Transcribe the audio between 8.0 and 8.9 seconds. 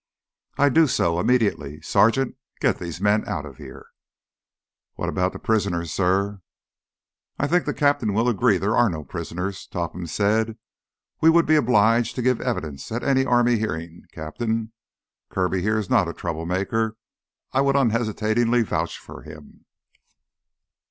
will agree there are